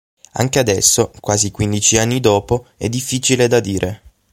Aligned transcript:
Anche 0.31 0.57
adesso, 0.57 1.11
quasi 1.19 1.51
quindici 1.51 1.95
anni 1.99 2.19
dopo, 2.19 2.65
è 2.75 2.89
difficile 2.89 3.47
da 3.47 3.59
dire. 3.59 4.01